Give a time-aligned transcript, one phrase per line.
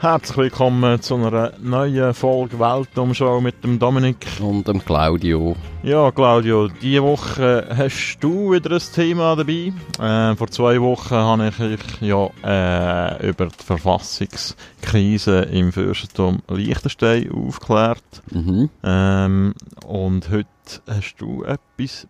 [0.00, 4.26] Herzlich willkommen zu einer neuen Folge Weltumschau mit dem Dominik.
[4.40, 5.54] Und dem Claudio.
[5.82, 9.72] Ja, Claudio, diese Woche hast du wieder ein Thema dabei.
[10.00, 17.30] Äh, vor zwei Wochen habe ich euch ja äh, über die Verfassungskrise im Fürstentum Liechtenstein
[17.30, 18.22] aufgeklärt.
[18.30, 18.70] Mhm.
[18.82, 19.54] Ähm,
[19.86, 20.46] und heute
[20.88, 22.08] hast du etwas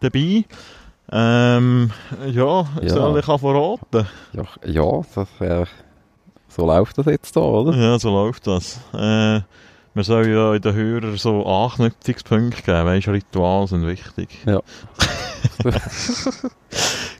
[0.00, 0.44] dabei.
[1.12, 1.90] Ähm,
[2.32, 2.88] ja, Ja.
[2.88, 4.06] soll ich auch verraten?
[4.32, 5.66] Ja, ja das, äh,
[6.56, 7.76] so läuft das jetzt da, oder?
[7.76, 8.80] Ja, so läuft das.
[8.94, 9.40] Äh,
[9.92, 14.38] wir sollen ja in den Hörern so Anknüpfungspunkte geben, weißt, Rituale sind wichtig.
[14.46, 14.60] Ja.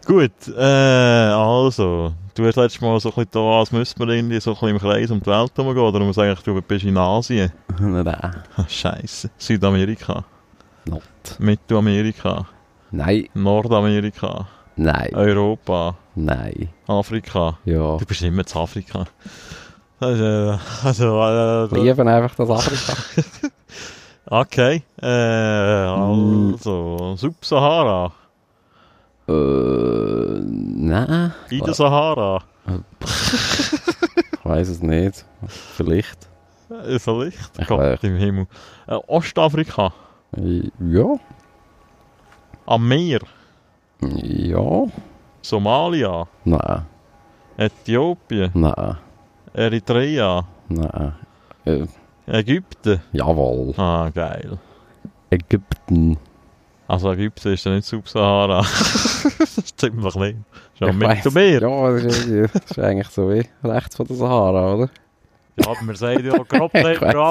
[0.06, 4.40] Gut, äh, also, du hast letztes Mal so ein bisschen da, als müsste man irgendwie
[4.40, 6.96] so ein bisschen im Kreis um die Welt herumgehen, oder muss eigentlich, du bist in
[6.96, 7.52] Asien.
[7.78, 8.42] Nein.
[8.68, 9.30] Scheiße.
[9.36, 10.24] Südamerika,
[10.86, 11.02] Not.
[11.38, 12.46] Mittelamerika,
[12.90, 13.28] Nein.
[13.34, 15.14] Nordamerika, Nein.
[15.14, 16.70] Europa, Nein.
[16.88, 17.58] Afrika.
[17.64, 17.96] Ja.
[17.98, 19.04] Du bist immer zu Afrika.
[20.00, 22.94] Also, also, äh, Lieben einfach das Afrika.
[24.28, 26.54] Okay, äh, Mm.
[26.54, 28.10] also, Subsahara,
[29.28, 31.32] äh, nein.
[31.48, 32.42] in der Sahara,
[32.98, 35.24] Ich weiß es nicht.
[35.46, 36.26] Vielleicht.
[36.70, 38.48] äh, vielleicht, Ich Gott im Himmel,
[38.88, 39.92] äh, Ostafrika,
[40.36, 41.14] Ja.
[42.66, 43.20] am Meer,
[44.00, 44.86] Ja.
[45.46, 46.82] Somalia, Nein.
[47.56, 48.96] Äthiopien, Nein.
[49.54, 51.12] Eritrea, Nein.
[51.64, 51.86] Äh,
[52.26, 53.72] Ägypten, jawohl.
[53.76, 54.58] ah, geil.
[55.30, 56.18] Ägypten.
[56.88, 58.58] Also Ägypten ist ja nicht Subsahara,
[59.38, 61.24] das ist ja Ich weiss.
[61.24, 61.62] Mittelmeer.
[61.62, 64.90] Ja, das ist, das ist eigentlich so wie rechts von der Sahara, oder?
[65.58, 66.74] Ja, aber wir sagen ja, grob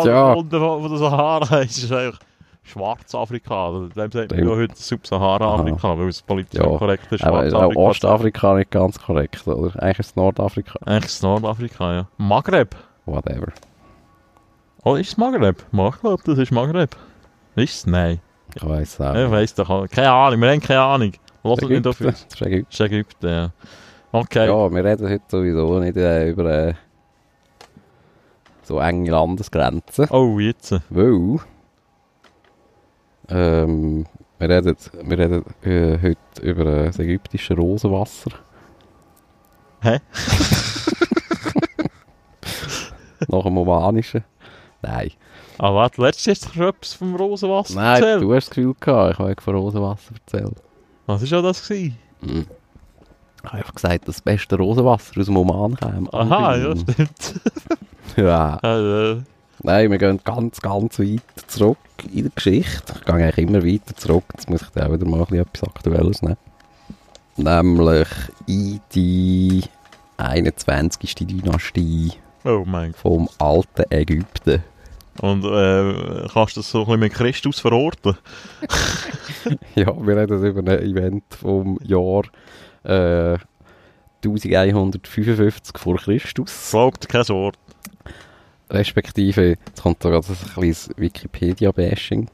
[0.06, 0.34] ja.
[0.34, 2.20] unten von der Sahara ist eigentlich
[2.66, 3.70] Schwarzafrika.
[3.70, 7.24] Oder dem sagt man ja heute Subsahara-Afrika, weil es politisch Ja, korrekt ist.
[7.24, 7.76] Aber ist auch.
[7.76, 9.82] Ostafrika nicht ganz korrekt, oder?
[9.82, 10.80] Eigentlich ist es Nordafrika.
[10.86, 12.08] Eigentlich ist es Nordafrika, ja.
[12.18, 12.76] Maghreb.
[13.06, 13.48] Whatever.
[14.84, 15.64] Oh, ist es Maghreb?
[15.72, 16.96] Ich glaube, das ist Maghreb.
[17.56, 17.88] Ist es?
[17.88, 18.20] Nein.
[18.56, 19.16] Ich weiß auch.
[19.16, 19.88] Ich weiss doch auch.
[19.88, 21.12] Keine Ahnung, wir haben keine Ahnung.
[21.44, 21.98] Lass es nicht uns.
[22.00, 22.66] Das ist Ägypten.
[22.70, 23.52] Das ist Ägypten, ja.
[24.12, 24.48] Okay.
[24.48, 26.74] Ja, wir reden heute sowieso nicht äh, über äh,
[28.64, 30.08] so enge Landesgrenzen.
[30.10, 30.74] Oh, jetzt.
[30.90, 31.40] Weil
[33.30, 34.06] ähm,
[34.40, 38.32] wir reden, wir reden äh, heute über das ägyptische Rosenwasser.
[39.82, 40.00] Hä?
[43.28, 44.24] Nach dem omanischen.
[44.82, 45.12] Nein.
[45.58, 48.22] Ah, warte, letztes hast du etwas vom Rosenwasser Nein, erzählt.
[48.24, 50.62] du hast das Gefühl gehabt, ich habe von Rosenwasser erzählt.
[51.06, 51.68] Was war das?
[51.68, 51.98] Gewesen?
[52.22, 52.46] Mhm.
[53.38, 56.10] Ich habe einfach gesagt, das beste Rosenwasser aus dem Oman kam.
[56.12, 57.40] Aha, ja, stimmt.
[58.18, 58.60] ja.
[58.64, 59.22] Äh,
[59.66, 61.80] Nein, wir gehen ganz, ganz weit zurück
[62.14, 62.94] in der Geschichte.
[63.00, 64.26] Ich gehe eigentlich immer weiter zurück.
[64.34, 66.38] Jetzt muss ich da auch wieder mal ein bisschen etwas Aktuelles nehmen.
[67.36, 68.08] Nämlich
[68.46, 69.64] in die
[70.18, 71.16] 21.
[71.16, 74.64] Dynastie oh mein vom alten Ägypten.
[75.22, 78.18] Und äh, kannst du das so ein bisschen mit Christus verorten?
[79.76, 82.24] Ja, wir reden über ein Event vom Jahr
[82.84, 83.38] äh,
[84.24, 86.70] 1155 vor Christus.
[86.72, 87.58] Glaubt kein Wort.
[88.70, 92.28] Respektive, jetzt kommt da gerade ein kleines Wikipedia-Bashing.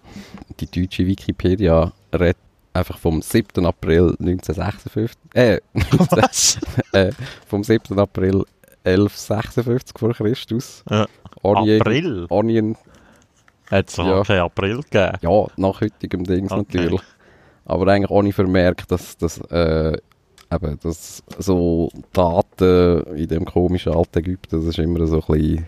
[0.60, 2.38] Die deutsche Wikipedia redet
[2.74, 3.66] einfach vom 7.
[3.66, 5.60] April 1956, äh,
[6.94, 7.12] äh,
[7.48, 8.00] vom 7.
[8.00, 8.44] April
[8.86, 10.84] 1156 vor Christus.
[10.90, 11.06] Ja.
[11.44, 12.28] Irgend- April?
[12.30, 12.76] Ein,
[13.70, 14.06] Hat es Ja.
[14.18, 14.24] ja.
[14.24, 15.18] kein April gegeben?
[15.22, 16.64] ja, nach heutigem Dings Okay.
[16.78, 17.02] natürlich.
[17.66, 19.98] Aber eigentlich ohne Vermerk, dass, dass, äh,
[20.52, 25.66] eben, dass so Daten in dem komischen alten Ägypten, das ist immer so ein bisschen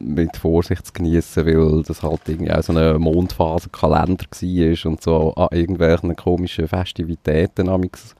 [0.00, 5.34] mit Vorsicht zu genießen, weil das halt irgendwie auch so ein Mondphasenkalender war und so
[5.34, 8.14] an irgendwelchen komischen Festivitäten amix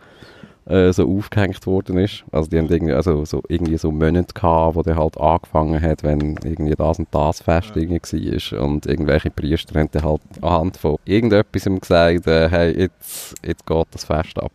[0.69, 2.25] äh, so aufgehängt worden ist.
[2.31, 6.03] Also die haben irgendwie, also so, irgendwie so Monate gehabt, wo der halt angefangen hat,
[6.03, 8.01] wenn irgendwie das und das Fest irgendwie
[8.53, 13.67] war und irgendwelche Priester haben dann halt anhand von irgendetwas gesagt, äh, hey, jetzt, jetzt
[13.67, 14.53] geht das Fest ab.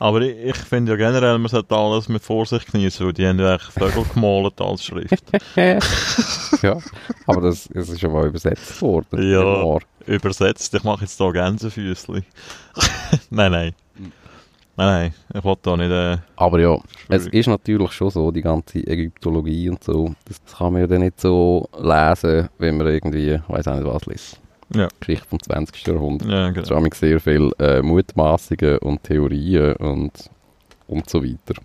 [0.00, 3.38] Aber ich, ich finde ja generell, man sollte alles mit Vorsicht genießen, weil die haben
[3.38, 5.22] ja eigentlich Vögel gemalt als Schrift.
[6.62, 6.78] ja,
[7.26, 9.30] aber das, das ist schon mal übersetzt worden.
[9.30, 9.76] Ja.
[10.06, 12.22] Übersetzt, ich mache jetzt hier Gänsefüßli.
[13.30, 13.74] nein, nein.
[14.76, 15.90] Nein, nein, ich wollte da nicht...
[15.90, 16.78] Äh, Aber ja,
[17.10, 21.02] es ist natürlich schon so, die ganze Ägyptologie und so, das, kann man ja dann
[21.02, 24.40] nicht so lesen, wenn man irgendwie, weiß auch nicht was liest.
[24.74, 24.88] Ja.
[25.00, 25.86] Geschichte vom 20.
[25.86, 26.28] Jahrhundert.
[26.28, 26.74] ja, Es genau.
[26.76, 30.30] nämlich sehr viel äh, Mutmaßungen und Theorien und,
[30.86, 31.60] und so weiter.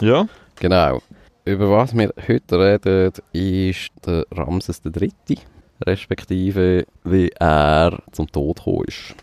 [0.00, 0.26] Ja,
[0.60, 1.00] Genau.
[1.46, 5.38] Über was wir heute reden, ist der Ramses III.,
[5.86, 9.14] respektive wie er zum Tod gekommen ist.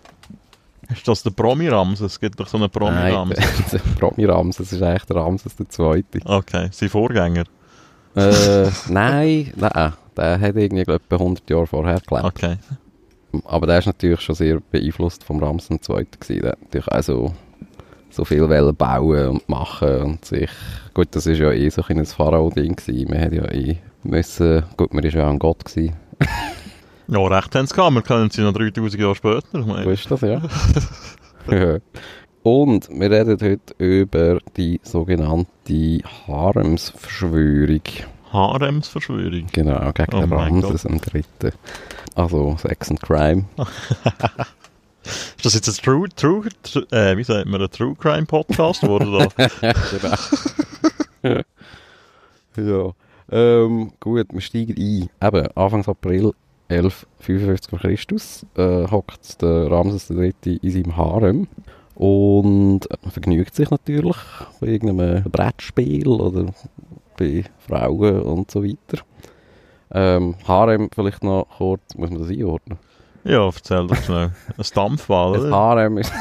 [0.89, 2.13] ist das der Promi-Ramses?
[2.13, 3.69] Es gibt doch so einen Promi-Ramses.
[3.71, 6.03] der, Promi-Ramses ist eigentlich der Ramses II.
[6.25, 7.43] Okay, sein Vorgänger.
[8.15, 12.25] Äh, nein, nein, der hat irgendwie etwa 100 Jahre vorher gelebt.
[12.25, 12.57] Okay.
[13.45, 16.05] Aber der ist natürlich schon sehr beeinflusst vom Ramsen II.
[16.19, 16.41] gewesen.
[16.41, 17.33] Der hat natürlich auch so,
[18.09, 20.49] so viel wollen bauen und machen und sich...
[20.93, 23.09] Gut, das ist ja eh so ein Pharao-Ding gewesen.
[23.09, 24.63] Man hat ja eh müssen...
[24.77, 25.95] Gut, man ist ja auch ein Gott gewesen.
[27.09, 27.95] Ja, recht haben sie gehabt.
[27.95, 29.59] Wir kennen sie noch 3000 Jahre später.
[29.59, 30.41] Ich meine, ist das, ja.
[31.49, 31.77] Ja.
[32.43, 37.81] Und wir reden heute über die sogenannte Haremsverschwörung.
[38.31, 39.47] Haremsverschwörung.
[39.51, 41.51] Genau, gegen Oh den Ramses im Dritten.
[42.15, 43.45] Also Sex and Crime.
[45.03, 48.81] Ist das jetzt ein True, True, True äh, wie sagt man, ein True Crime Podcast
[48.81, 49.73] geworden da?
[51.21, 51.41] genau.
[52.57, 52.93] ja.
[53.29, 55.09] Ähm, gut, wir steigen ein.
[55.27, 56.33] Eben, Anfang April
[56.69, 60.33] 1155 vor Christus äh, hockt der Ramses III.
[60.61, 61.47] in seinem Harem
[61.95, 64.17] und vergnügt sich natürlich
[64.59, 66.53] bei irgendeinem Brettspiel oder
[67.17, 69.03] bei Frauen und so weiter.
[69.91, 72.77] Ähm, Harem vielleicht noch kurz, muss man das einordnen?
[73.27, 74.31] ja, erzähl doch schnell.
[74.57, 74.65] Ein
[75.33, 75.51] Das oder?
[75.51, 76.11] Harem ist,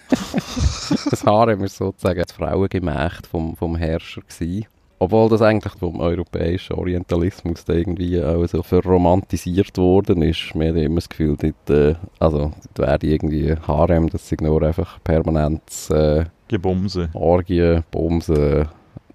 [1.10, 4.66] das Harem ist sozusagen das Frauengemächt vom, vom Herrscher gewesen.
[4.98, 10.54] Obwohl das eigentlich vom europäischen Orientalismus da irgendwie auch so verromantisiert worden ist.
[10.54, 14.62] Man hat immer das Gefühl, dort, äh, also, dort wäre irgendwie Harem, das sind nur
[14.62, 17.10] einfach permanent äh, Gebumse.
[17.12, 17.84] Orgien,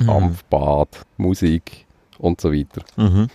[0.05, 0.87] Dampfbad,
[1.17, 1.85] Musik
[2.17, 2.81] und so weiter.
[2.97, 3.27] Mhm.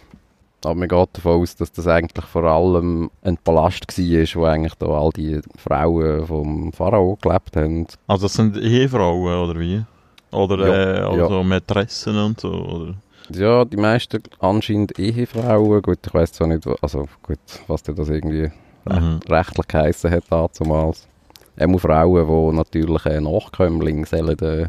[0.65, 4.75] Aber man geht davon aus, dass das eigentlich vor allem ein Palast war, wo eigentlich
[4.77, 7.87] da all die Frauen vom Pharao gelebt haben.
[8.07, 9.85] Also das sind Ehefrauen, oder wie?
[10.33, 10.75] Oder Ja,
[11.15, 12.95] äh, also Mätressen und so, oder?
[13.31, 15.83] Ja, die meisten anscheinend Ehefrauen.
[15.83, 18.51] Gut, ich weiß zwar nicht, also gut, was das irgendwie
[18.87, 19.21] Mhm.
[19.31, 21.07] rechtlich geheissen hat damals.
[21.57, 24.69] Einmal Frauen, die natürlich einen Nachkömmling sollen äh,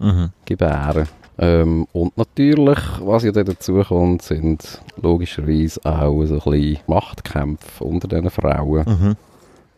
[0.00, 0.30] Mhm.
[0.46, 1.08] gebären.
[1.38, 8.08] Ähm, und natürlich, was ja dazu kommt, sind logischerweise auch so ein bisschen Machtkämpfe unter
[8.08, 8.84] diesen Frauen.
[8.86, 9.16] Mhm.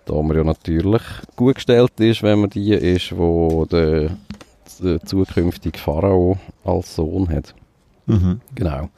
[0.06, 1.02] Da man ja natürlich
[1.36, 4.16] gut gestellt ist, wenn man die ist, wo der,
[4.82, 7.54] der zukünftige Pharao als Sohn hat.
[8.06, 8.40] Mhm.
[8.54, 8.90] Genau.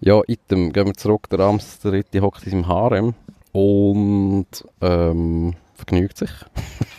[0.00, 1.28] Ja, item, gehen wir zurück.
[1.30, 2.20] Der Ramses III.
[2.20, 3.14] hockt in seinem Harem
[3.52, 4.46] und
[4.82, 6.30] ähm, vergnügt sich.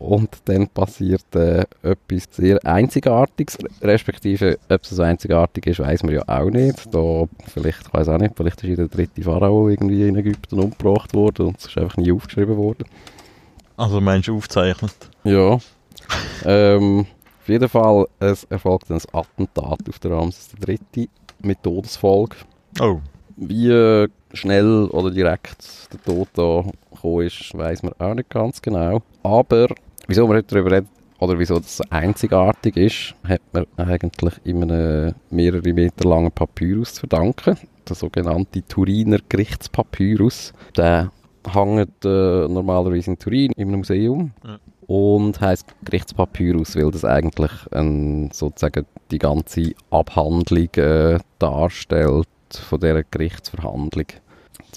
[0.00, 6.14] und dann passiert äh, etwas sehr Einzigartiges, respektive, ob es so einzigartig ist, weiß man
[6.14, 6.92] ja auch nicht.
[6.92, 11.14] Da, vielleicht, ich weiß auch nicht, vielleicht ist der dritte Pharao irgendwie in Ägypten umgebracht
[11.14, 12.84] worden und es ist einfach nie aufgeschrieben worden.
[13.76, 14.94] Also meinst du aufgezeichnet?
[15.24, 15.58] Ja.
[16.44, 17.06] ähm,
[17.40, 21.08] auf jeden Fall, es erfolgt ein Attentat auf den Ramses III.
[21.40, 22.36] mit Todesfolge.
[22.80, 23.00] Oh.
[23.36, 28.60] Wie äh, schnell oder direkt der Tod da gekommen ist, weiß man auch nicht ganz
[28.60, 29.02] genau.
[29.22, 29.68] Aber
[30.08, 30.88] wieso wir heute darüber reden,
[31.20, 36.94] oder wieso das so einzigartig ist, hat man eigentlich in einem mehrere Meter langen Papyrus
[36.94, 37.56] zu verdanken.
[37.88, 40.52] Der sogenannte Turiner Gerichtspapyrus.
[40.76, 41.10] Der
[41.52, 44.32] hängt äh, normalerweise in Turin im Museum.
[44.44, 44.58] Ja.
[44.86, 53.02] Und heißt Gerichtspapyrus, weil das eigentlich ein, sozusagen die ganze Abhandlung äh, darstellt von dieser
[53.02, 54.06] Gerichtsverhandlung.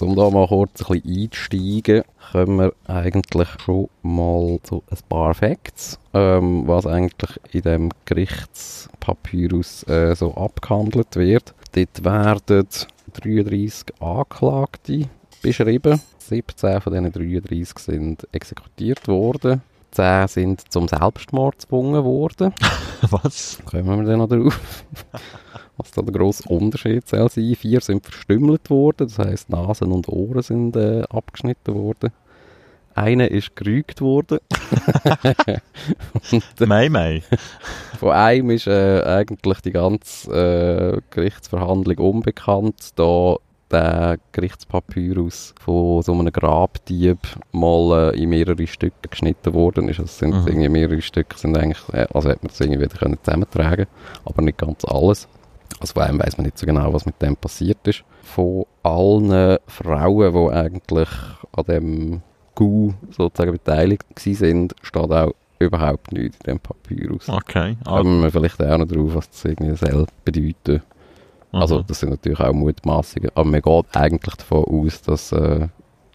[0.00, 5.34] Um da mal kurz ein bisschen einzusteigen, kommen wir eigentlich schon mal zu ein paar
[5.34, 11.54] Facts, ähm, was eigentlich in dem Gerichtspapyrus äh, so abgehandelt wird.
[11.72, 12.66] Dort werden
[13.12, 15.08] 33 Anklagte
[15.42, 16.00] beschrieben.
[16.18, 19.62] 17 von diesen 33 sind exekutiert worden.
[19.92, 22.54] 10 sind zum Selbstmord gezwungen worden.
[23.10, 23.58] Was?
[23.66, 24.84] Kommen wir dann noch drauf?
[25.82, 27.54] Was da der grosse Unterschied soll sein.
[27.56, 32.12] Vier sind verstümmelt worden, das heisst Nasen und Ohren sind äh, abgeschnitten worden.
[32.94, 34.38] Einer ist gerügt worden.
[36.66, 37.22] Mei, mei.
[37.98, 43.36] Von einem ist äh, eigentlich die ganze äh, Gerichtsverhandlung unbekannt, da
[43.70, 47.18] der Gerichtspapyrus von so einem Grabdieb
[47.52, 49.98] mal äh, in mehrere Stücke geschnitten worden ist.
[49.98, 50.46] Also es sind Mhm.
[50.46, 53.86] irgendwie mehrere Stücke, sind eigentlich, äh, also hätte man das irgendwie wieder können zusammentragen
[54.26, 55.26] aber nicht ganz alles.
[55.82, 58.04] Also vor allem weiss man nicht so genau, was mit dem passiert ist.
[58.22, 61.08] Von allen Frauen, die eigentlich
[61.56, 62.22] an dem
[62.54, 67.28] Coup sozusagen beteiligt sind, steht auch überhaupt nichts in dem Papyrus.
[67.28, 67.76] Okay.
[67.84, 70.82] Kommen wir vielleicht auch noch drauf, was das irgendwie soll bedeuten.
[71.50, 71.84] Also Mhm.
[71.88, 75.66] das sind natürlich auch Mutmaßungen, aber man geht eigentlich davon aus, dass äh,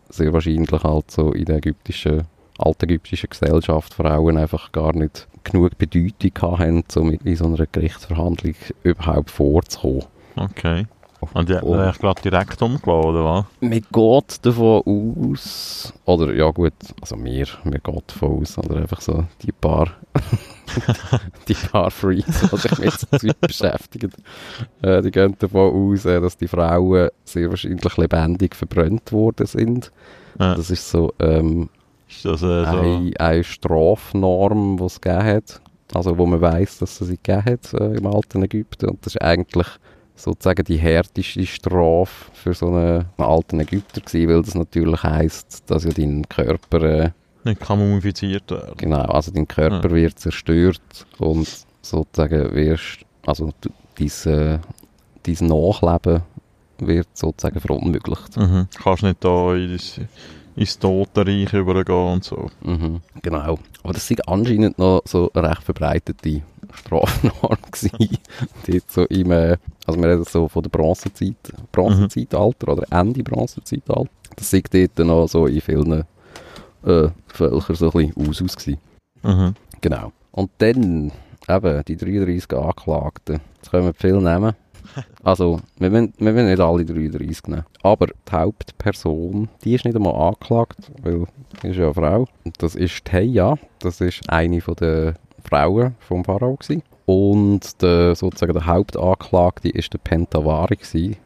[0.10, 2.24] sehr wahrscheinlich halt so in der ägyptischen,
[2.58, 9.32] altägyptischen Gesellschaft Frauen einfach gar nicht genug Bedeutung haben, um in so einer Gerichtsverhandlung überhaupt
[9.32, 10.04] vorzukommen.
[10.36, 10.86] Okay.
[11.20, 13.46] Und die hat man eigentlich gerade direkt umgebaut, oder was?
[13.60, 19.02] Man geht davon aus, oder ja gut, also wir, wir gehen davon aus, oder einfach
[19.02, 19.88] so die paar
[21.48, 24.12] die paar Freaks, die sich mit so Zeug beschäftigen,
[24.84, 29.92] äh, die gehen davon aus, äh, dass die Frauen sehr wahrscheinlich lebendig verbrannt worden sind.
[30.40, 30.54] Ja.
[30.54, 31.70] Das ist so, ähm,
[32.10, 32.80] Ist das äh, so?
[32.80, 35.62] eine, eine Strafnorm, die es gegeben hat.
[35.94, 38.90] Also wo man weiß, dass es sie gegeben hat äh, im alten Ägypten.
[38.90, 39.68] Und das ist eigentlich
[40.16, 45.64] sozusagen die härteste Strafe für so einen, einen alten Ägypter gewesen, weil das natürlich heisst,
[45.68, 47.12] dass ja dein Körper, äh,
[47.44, 48.74] Nicht kann mumifiziert werden.
[48.78, 51.48] genau, also dein Körper wird zerstört und
[51.82, 54.60] sozusagen wirst, also dein, äh,
[55.24, 56.22] dein Nachleben
[56.80, 58.38] wird sozusagen verunmöglicht.
[58.38, 58.68] Mhm.
[58.82, 59.80] Kannst nicht da in
[60.58, 62.50] ins Totenreich übergehen und so.
[62.64, 63.60] Mhm, genau.
[63.84, 66.42] Aber das ist anscheinend noch so eine recht verbreitete
[66.74, 68.18] Strafnorm gewesen.
[68.66, 71.36] Dort so im, äh, also wir reden so von der Bronzezeit,
[71.72, 74.10] Bronzezeitalter oder Ende Bronzezeitalter.
[74.36, 76.04] Das ist dort noch so in vielen
[76.84, 78.80] äh, Völkern so ein bisschen Usus gewesen.
[79.24, 79.54] Mhm.
[79.80, 80.12] Genau.
[80.32, 81.12] Und dann
[81.48, 83.40] eben die 33 Anklagten.
[83.58, 84.56] Jetzt können wir viele nehmen.
[85.24, 87.66] Also, wir müssen, wir müssen nicht alle 33 nehmen.
[87.84, 91.26] Aber die Hauptperson, die ist nicht einmal angeklagt, weil
[91.62, 92.28] sie ist ja eine Frau.
[92.44, 93.58] Und das ist Teja.
[93.80, 95.14] Das ist eine der
[95.44, 96.84] Frauen vom Pharao gewesen.
[97.06, 101.18] Und der, sozusagen der Hauptanklagte ist der Pentavari gewesen.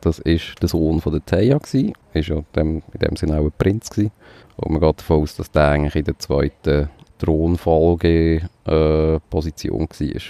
[0.00, 1.92] Das ist der Sohn von der Teja gewesen.
[2.12, 4.12] Ist ja dem, in dem Sinne auch ein Prinz gewesen.
[4.56, 10.22] Und man geht davon aus, dass der eigentlich in der zweiten Thronfolge äh, Position war.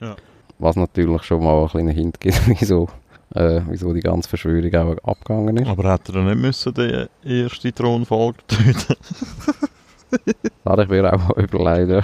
[0.00, 0.16] Ja.
[0.58, 2.88] Was natürlich schon mal ein kleiner Hint gibt, wieso,
[3.34, 5.68] äh, wieso die ganze Verschwörung auch abgegangen ist.
[5.68, 8.96] Aber hätte er nicht müssen die erste Thronfolge töten?
[10.64, 12.02] Hatte ich mir auch überlegen.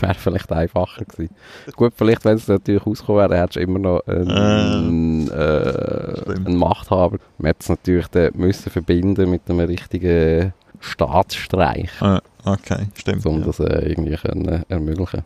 [0.00, 1.34] wäre vielleicht einfacher gewesen.
[1.76, 6.46] Gut, vielleicht, wenn es natürlich rausgekommen wäre, hättest du immer noch einen, äh, Stimmt.
[6.46, 7.18] einen Machthaber.
[7.38, 11.90] Man hätte es natürlich dann müssen verbinden mit einem richtigen Staatsstreich.
[12.00, 13.24] Ah, okay, stimmt.
[13.26, 13.46] um ja.
[13.46, 15.24] das äh, irgendwie können ermöglichen.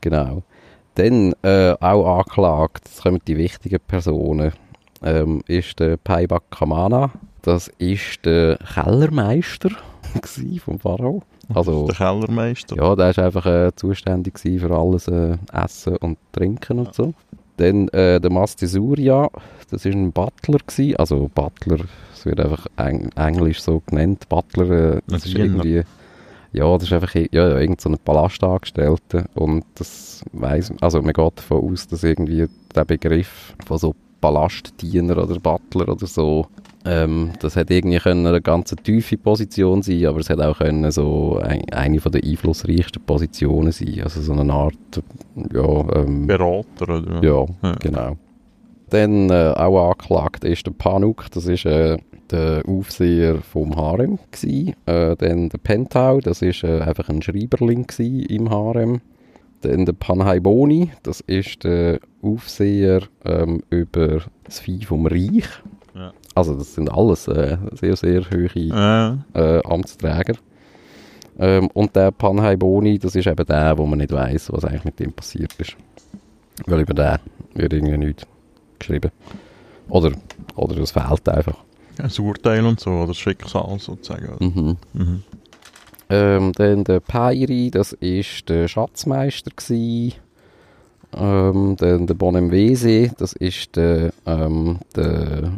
[0.00, 0.42] Genau.
[0.96, 4.52] Dann äh, auch angeklagt, das kommen die wichtigen Personen,
[5.02, 7.10] ähm, ist der Paibak Kamana.
[7.42, 9.70] Das ist der Kellermeister
[10.64, 11.22] vom Pharao.
[11.54, 12.76] Also, Der Kellermeister.
[12.76, 17.14] ja, der ist einfach äh, zuständig für alles äh, Essen und Trinken und so.
[17.58, 19.28] Dann äh, der Masti Surya,
[19.70, 24.96] das ist ein Butler gsi, also Butler, es wird einfach eng englisch so genannt, Butler,
[24.96, 25.82] äh, das ist irgendwie,
[26.56, 31.12] ja, das ist einfach ja, ja, irgend so ein Palastangestellter und das weiss, also man
[31.12, 36.46] geht davon aus, dass irgendwie der Begriff von so Palastdiener oder Butler oder so,
[36.86, 40.90] ähm, das hat irgendwie können eine ganz tiefe Position sein, aber es hat auch können
[40.90, 44.74] so ein, eine von der einflussreichsten Positionen sein, also so eine Art,
[45.52, 47.22] ja, ähm, Berater, oder?
[47.22, 47.72] ja, Ja.
[47.80, 48.16] genau.
[48.90, 51.98] Dann äh, auch angeklagt ist der Panuk, das ist äh,
[52.30, 54.18] der Aufseher vom Harem.
[54.44, 59.00] Äh, dann der Pentau, das ist äh, einfach ein Schreiberling im Harem.
[59.62, 65.48] Dann der Panhaiboni, das ist der Aufseher ähm, über das Vieh vom Reich.
[65.94, 66.12] Ja.
[66.34, 70.34] Also das sind alles äh, sehr, sehr hohe äh, Amtsträger.
[71.38, 75.00] Ähm, und der Panhaiboni, das ist eben der, wo man nicht weiß, was eigentlich mit
[75.00, 75.76] ihm passiert ist.
[76.66, 77.18] Weil über den
[77.54, 78.26] wird irgendwie nichts
[78.78, 79.10] geschrieben.
[79.88, 80.12] Oder,
[80.54, 81.56] oder es fehlt einfach.
[81.98, 84.36] ein Urteil und so, oder das Schicksal sozusagen.
[84.38, 84.76] Mhm.
[84.92, 85.22] Mhm.
[86.08, 89.50] Ähm, dann der Pairi, das ist der Schatzmeister.
[91.12, 95.52] Ähm, dann der Bonemwese, das ist der, ähm, der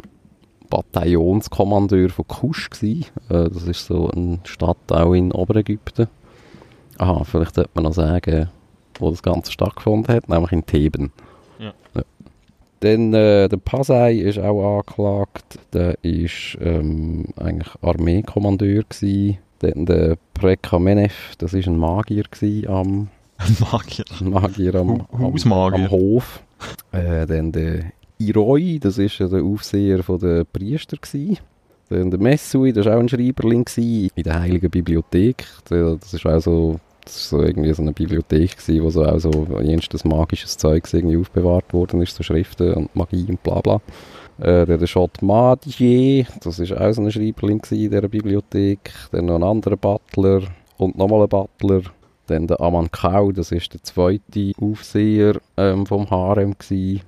[0.69, 2.69] Bataillonskommandeur von Kusch.
[2.81, 6.07] Äh, das ist so eine Stadt auch in Oberägypten.
[6.97, 8.49] Aha, vielleicht sollte man noch sagen,
[8.99, 11.11] wo das Ganze stattgefunden hat, nämlich in Theben.
[11.59, 11.73] Ja.
[12.81, 15.59] Dann äh, der Pasei ist auch angeklagt.
[15.73, 18.83] Der ist ähm, eigentlich Armeekommandeur.
[19.59, 22.23] Dann der Prekamenev, das ist ein Magier
[22.67, 24.05] am Ein Magier.
[24.19, 26.41] ein Magier am, am, am Hof.
[26.91, 27.85] Äh, dann der
[28.17, 31.37] Iroi, das ist ja der Aufseher von der Priester gsi.
[31.89, 35.45] Dann der Messui, das war auch ein Schreiberling in der Heiligen Bibliothek.
[35.69, 36.79] Das ist auch so,
[37.09, 40.87] das ist so irgendwie so eine Bibliothek gsi, wo so auch so jenstes magisches Zeug
[40.93, 43.81] irgendwie aufbewahrt worden ist, so Schriften und Magie und bla bla.
[44.37, 48.91] Äh, der, Schott Madier, das ist auch so ein Schreiberling in dieser Bibliothek.
[49.11, 50.43] Dann noch ein anderer Butler
[50.77, 51.81] und nochmal ein Butler.
[52.27, 57.01] Dann der Aman Kau, das ist der zweite Aufseher ähm, vom Harem gsi.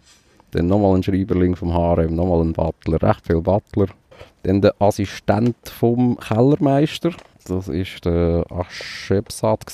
[0.50, 3.88] Dann nochmal ein Schreiberling vom Harem, nochmal ein Butler, recht viel Butler.
[4.44, 7.12] Dann der Assistent vom Kellermeister,
[7.46, 9.66] das ist der Aschebsat.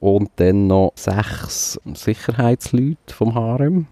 [0.00, 3.86] Und dann noch sechs Sicherheitsleute vom Harem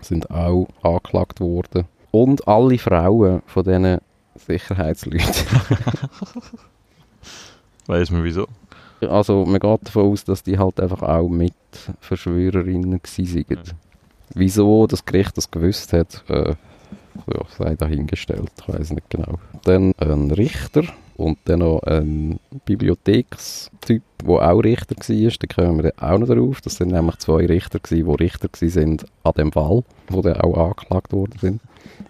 [0.00, 1.84] sind auch angeklagt worden.
[2.10, 3.98] Und alle Frauen von diesen
[4.34, 5.46] Sicherheitsleuten.
[7.86, 8.46] Weiss man wieso?
[9.00, 11.54] Also man geht davon aus, dass die halt einfach auch mit
[12.00, 13.74] Verschwörerinnen gewesen sind.
[14.34, 16.54] Wieso das Gericht das gewusst hat, äh,
[17.26, 19.38] ja, sei dahingestellt, ich weiß nicht genau.
[19.64, 20.84] Dann ein Richter
[21.16, 26.60] und dann noch ein Bibliothekstyp, der auch Richter war, da kommen wir auch noch darauf.
[26.60, 28.48] Das sind nämlich zwei Richter gewesen, die Richter
[28.80, 31.60] waren an dem Fall, wo dann auch angeklagt worden sind.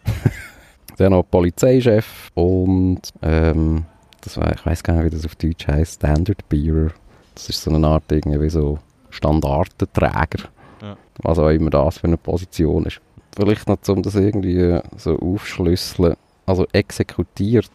[0.98, 3.84] dann noch Polizeichef und ähm,
[4.20, 6.92] das war, ich weiß gar nicht, wie das auf Deutsch heißt, Standard Bearer.
[7.34, 8.78] Das ist so eine Art irgendwie so
[9.10, 10.48] Standardenträger.
[10.80, 10.96] Ja.
[11.22, 13.00] Was auch immer das für eine Position ist.
[13.34, 16.14] Vielleicht noch, um das irgendwie so aufschlüsseln.
[16.46, 17.70] Also exekutiert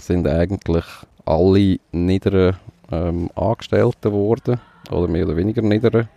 [0.00, 0.84] sind eigentlich
[1.24, 2.56] alle niederen
[2.90, 4.60] ähm, Angestellten worden.
[4.90, 6.08] Oder mehr oder weniger niederen.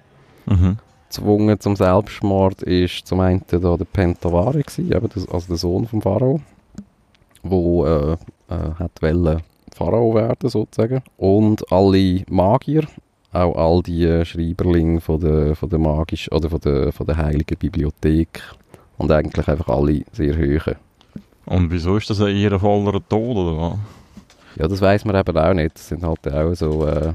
[0.45, 0.77] Mhm.
[1.11, 4.63] Gezwungen zum Selbstmord ist zum einen da der Pentavari
[5.29, 6.39] also der Sohn vom Pharao,
[7.43, 8.17] wo äh, äh,
[8.79, 9.41] hat wollen
[9.75, 11.01] Pharao werden sozusagen.
[11.17, 12.87] Und alle Magier,
[13.33, 17.17] auch all die äh, Schreiberlinge von der, von der magisch oder von der, von der
[17.17, 18.41] heiligen Bibliothek
[18.97, 20.77] und eigentlich einfach alle sehr hohe.
[21.51, 23.77] Und wieso ist das ein ehrenvoller Tod, oder was?
[24.57, 25.75] Ja, das weiß man eben auch nicht.
[25.75, 27.13] Das sind halt auch so, äh,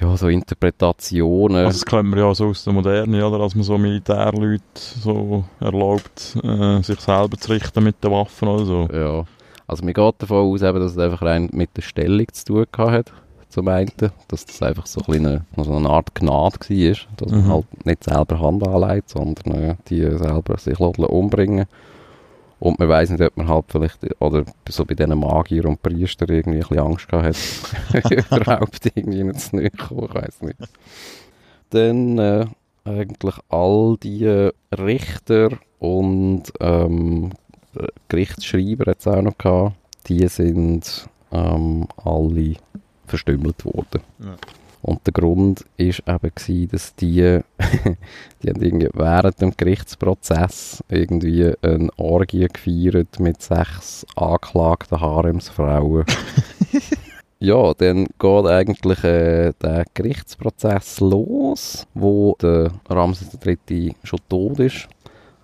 [0.00, 1.56] ja, so Interpretationen.
[1.58, 3.38] Also das kennen wir ja so aus der Moderne, oder?
[3.38, 8.64] Dass man so Militärleute so erlaubt, äh, sich selber zu richten mit den Waffen oder
[8.64, 8.88] so.
[8.92, 9.24] Ja,
[9.66, 12.90] also mir geht davon aus, eben, dass es einfach rein mit der Stellung zu tun
[12.90, 13.12] hat.
[13.50, 13.90] Zum einen,
[14.28, 17.52] dass das einfach so ein eine, so eine Art Gnade war, dass man Mhm.
[17.52, 21.66] halt nicht selber Hand anlegt, sondern äh, die selber sich lassen umbringen
[22.60, 26.28] Und man weiß nicht, ob man halt vielleicht, oder so bei diesen Magier und Priester
[26.28, 27.36] irgendwie ein bisschen Angst gehabt
[27.92, 28.10] hat,
[28.40, 30.58] überhaupt irgendwie zu kommen, ich weiß nicht.
[31.70, 32.46] Dann äh,
[32.84, 37.30] eigentlich all die Richter und ähm,
[38.08, 39.76] Gerichtsschreiber hat es auch noch gehabt,
[40.08, 42.54] die sind ähm, alle
[43.06, 44.02] verstümmelt worden.
[44.18, 44.36] Ja.
[44.82, 47.40] Und der Grund ist eben gewesen, dass die,
[48.42, 56.04] die haben irgendwie während dem Gerichtsprozess irgendwie eine Orgie gefeiert mit sechs angeklagten Haremsfrauen.
[57.40, 63.94] ja, dann geht eigentlich äh, der Gerichtsprozess los, wo der Ramses III.
[64.04, 64.88] schon tot ist.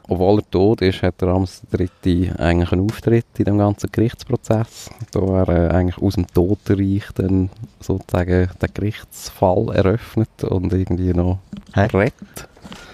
[0.09, 1.62] Obwohl er tot ist, hat der Ramses
[2.05, 2.33] III.
[2.38, 4.90] eigentlich einen Auftritt in dem ganzen Gerichtsprozess.
[5.12, 7.49] Da er äh, eigentlich aus dem Totenreich dann
[7.81, 11.38] sozusagen den Gerichtsfall eröffnet und irgendwie noch
[11.75, 11.87] Hä?
[11.93, 12.49] rettet.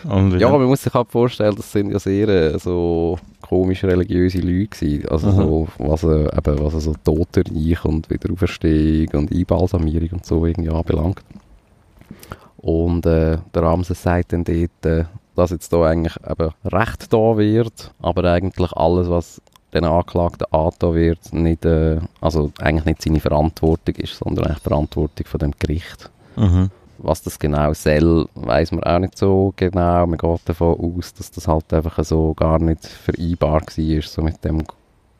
[0.08, 4.38] Und Ja, man muss sich halt vorstellen, das sind ja sehr äh, so komisch religiöse
[4.38, 5.08] Leute gewesen.
[5.08, 5.36] Also Mhm.
[5.36, 11.22] so, was, äh, eben, was so Totenreich und Wiederauferstehung und Einbalsamierung und so irgendwie anbelangt.
[12.58, 15.04] Und äh, der Ramses sagt dann dort, äh,
[15.36, 19.40] dass jetzt da eigentlich eben Recht da wird, aber eigentlich alles, was
[19.72, 24.68] den Anklagten angetan wird, nicht, äh, also eigentlich nicht seine Verantwortung ist, sondern eigentlich die
[24.68, 26.10] Verantwortung von dem Gericht.
[26.36, 26.70] Mhm.
[26.98, 30.06] Was das genau soll, weiß man auch nicht so genau.
[30.06, 34.44] Man geht davon aus, dass das halt einfach so gar nicht vereinbar war, so mit
[34.44, 34.64] dem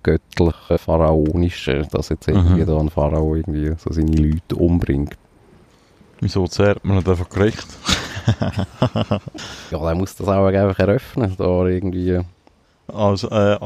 [0.02, 2.66] göttlichen, pharaonischen, dass jetzt irgendwie Mhm.
[2.66, 5.16] da ein Pharao irgendwie so seine Leute umbringt.
[6.20, 7.66] Wieso zehrt man nicht einfach Gericht?
[9.70, 12.20] Ja, dann muss das auch einfach eröffnen, da irgendwie.
[12.92, 13.56] Als äh,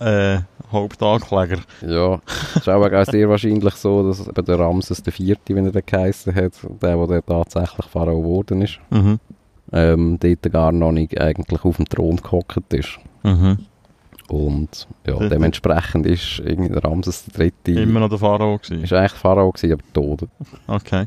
[0.00, 0.38] äh,
[0.72, 1.58] Hauptankläger.
[1.86, 2.18] Ja,
[2.54, 6.34] es ist auch, sehr wahrscheinlich so, dass eben der Ramses Vierte, wie er den geheissen
[6.34, 9.18] hat, der, der tatsächlich Pharao geworden ist, Mhm.
[9.72, 12.98] ähm, dort gar noch nicht eigentlich auf dem Thron gehockt ist.
[13.22, 13.58] Mhm.
[14.28, 18.82] Und ja, dementsprechend ist irgendwie Ramses Dritte Immer noch der Pharao gewesen.
[18.84, 20.28] ist eigentlich Pharao gewesen, aber tot.
[20.66, 21.06] Okay.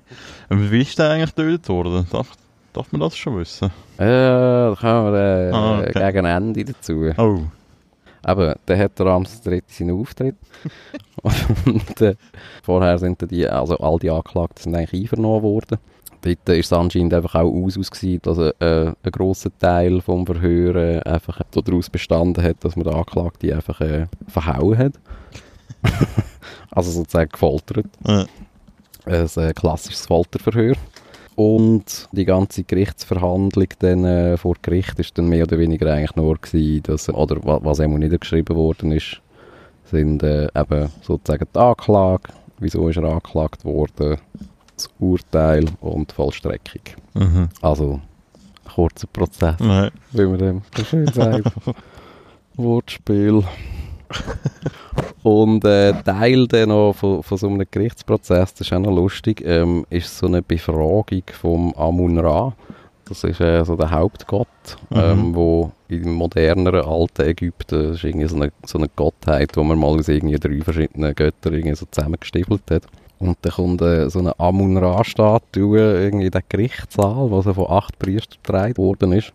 [0.50, 2.06] Und wie ist der eigentlich getötet worden?
[2.12, 2.34] Darf,
[2.76, 3.72] darf man das schon wissen?
[3.98, 6.12] Äh, da kommen wir äh, Ah, okay.
[6.12, 7.12] gegen Ende dazu.
[7.18, 7.40] Oh.
[8.24, 10.36] Aber dann hat der der Dritte seinen Auftritt.
[11.66, 12.16] Und äh,
[12.64, 15.78] vorher sind die, also all die Anklagten sind eigentlich einvernommen worden.
[16.22, 20.76] Dort ist es anscheinend einfach auch aus, gewesen, dass äh, ein grosser Teil vom Verhör
[20.76, 24.94] äh, einfach daraus bestanden hat, dass man den Anklagten einfach äh, verhauen hat.
[26.72, 27.86] also sozusagen gefoltert.
[28.06, 28.26] Äh,
[29.06, 30.76] ein äh, klassisches Folterverhör.
[31.36, 36.38] Und die ganze Gerichtsverhandlung dann äh, vor Gericht ist dann mehr oder weniger eigentlich nur
[36.38, 39.22] gewesen, dass, oder wa- was eben niedergeschrieben worden ist,
[39.92, 44.18] sind äh, eben sozusagen die Anklage, wieso ist er angeklagt worden,
[44.78, 46.82] das Urteil und die Vollstreckung.
[47.14, 47.50] mhm.
[47.62, 48.00] Also,
[48.66, 49.92] ein kurzer Prozess, Nein.
[50.12, 51.52] wie man dem so schön sagt.
[52.56, 53.44] Wortspiel.
[55.24, 59.42] Und äh, Teil dann noch von, von so einem Gerichtsprozess, das ist auch noch lustig,
[59.46, 62.54] ähm, ist so eine Befragung vom Amun-Ra.
[63.08, 64.48] Das ist äh, so der Hauptgott,
[64.90, 64.98] Mhm.
[65.00, 69.78] ähm, wo im moderneren alten Ägypten ist irgendwie so eine, so eine Gottheit, wo man
[69.78, 72.84] mal aus irgendwie drei verschiedenen Göttern irgendwie so zusammengestiefelt hat.
[73.20, 77.98] Und dann kommt äh, so eine Amun-Ra-Statue irgendwie in den Gerichtssaal, wo so von acht
[78.00, 79.34] Priestern getragen worden ist.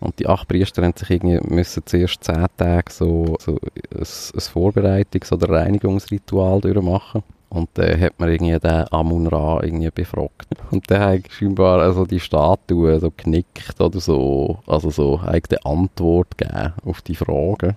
[0.00, 4.04] Und die acht Priester haben sich irgendwie müssen zuerst zehn Tage so, so ein, ein
[4.04, 7.22] Vorbereitungs- oder Reinigungsritual durchmachen.
[7.50, 10.48] Und dann hat man irgendwie den Amun-Ra irgendwie befragt.
[10.70, 16.36] Und dann hat scheinbar also die Statue so genickt oder so, also so eine Antwort
[16.36, 17.74] gegeben auf die Fragen.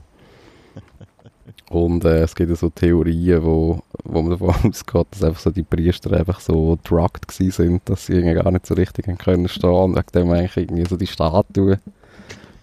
[1.70, 5.52] Und äh, es gibt ja so Theorien, wo, wo man davon ausgeht, dass einfach so
[5.52, 9.48] die Priester einfach so drugged sind, dass sie irgendwie gar nicht so richtig haben können
[9.48, 11.80] stehen und wegen dem eigentlich irgendwie so die Statue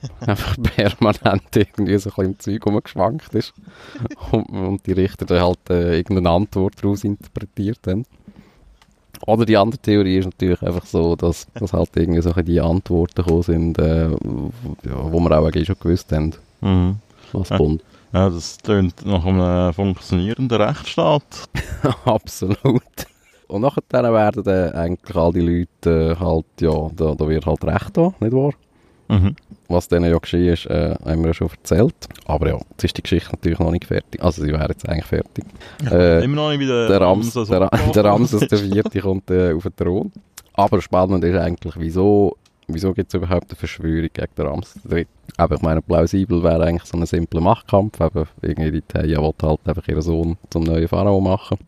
[0.21, 3.53] einfach permanent irgendwie so ein bisschen im Zeug rumgeschwankt ist
[4.31, 8.05] und, und die Richter dann halt äh, irgendeine Antwort daraus interpretiert haben.
[9.27, 13.23] Oder die andere Theorie ist natürlich einfach so, dass, dass halt irgendwie so die Antworten
[13.23, 16.97] gekommen sind, äh, wo, wir auch eigentlich schon gewusst haben, Mhm.
[17.33, 17.85] was kommt.
[18.13, 21.49] Ja, das klingt nach einem funktionierenden Rechtsstaat.
[22.05, 22.83] Absolut.
[23.49, 23.83] Und nachher
[24.13, 28.13] werden dann eigentlich all die Leute äh, halt, ja, da, da wird halt recht da,
[28.21, 28.53] nicht wahr?
[29.09, 29.37] Mhm.
[29.68, 31.94] Was denen ja geschehen ist, äh, haben wir ja schon erzählt.
[32.27, 34.23] Aber ja, jetzt ist die Geschichte natürlich noch nicht fertig.
[34.23, 35.44] Also sie wäre jetzt eigentlich fertig.
[35.90, 39.53] Äh, Immer noch nicht wieder der, Rams, Ramses der, der Ramses der Vierte kommt äh,
[39.53, 40.12] auf den Thron.
[40.55, 45.11] Aber spannend ist eigentlich, wieso, wieso gibt es überhaupt eine Verschwörung gegen den Ramses Dritte?
[45.37, 48.01] Aber ich meine, plausibel wäre eigentlich so ein simpler Machtkampf.
[48.01, 51.59] Eben, irgendwie die Theia halt einfach ihren Sohn zum neuen Pharao machen.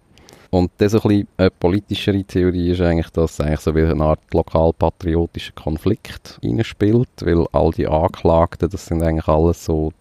[0.51, 3.83] Und das so ein bisschen eine politischere Theorie ist eigentlich, dass es eigentlich so wie
[3.83, 9.93] eine Art lokal-patriotischer Konflikt reinspielt, weil all die Anklagten, das sind eigentlich alles so,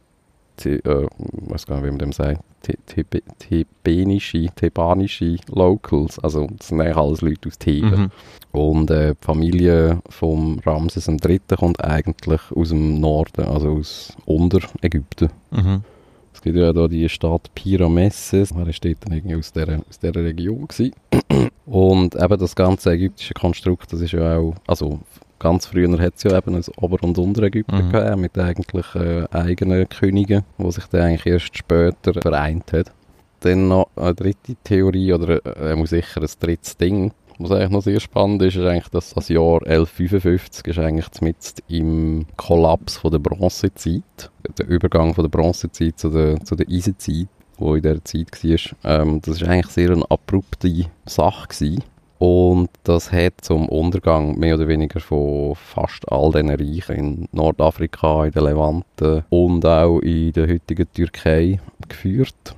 [0.59, 2.41] The- äh, ich weiß gar nicht, wie man dem sagt,
[3.39, 7.89] thebanische, thebanische Locals, also das sind eigentlich alles Leute aus Theben.
[7.91, 8.11] Mhm.
[8.51, 11.39] Und äh, die Familie vom Ramses III.
[11.57, 15.29] kommt eigentlich aus dem Norden, also aus Unterägypten.
[15.51, 15.83] Mhm.
[16.39, 20.15] Es gibt ja da die Stadt Pyramesses, er ist dort irgendwie aus dieser, aus dieser
[20.15, 20.93] Region gewesen.
[21.65, 25.01] Und eben das ganze ägyptische Konstrukt, das ist ja auch, also
[25.37, 27.91] ganz früher hat es ja eben ein Ober- und Unterägypten Mhm.
[27.91, 32.93] gegeben, mit eigentlich äh, eigenen Königen, wo sich dann eigentlich erst später vereint hat.
[33.41, 37.81] Dann noch eine dritte Theorie, oder äh, muss sicher ein drittes Ding, was eigentlich noch
[37.81, 43.11] sehr spannend ist, ist eigentlich, dass das Jahr 1155 ist eigentlich mitten im Kollaps von
[43.11, 44.03] der Bronzezeit,
[44.57, 49.01] der Übergang von der Bronzezeit zu der, zu der Eisenzeit, wo in dieser Zeit war.
[49.01, 51.83] Ähm, das ist eigentlich sehr eine abrupte Sache gewesen.
[52.17, 58.25] Und das hat zum Untergang mehr oder weniger von fast all diesen Reichen in Nordafrika,
[58.25, 62.55] in der Levante und auch in der heutigen Türkei geführt.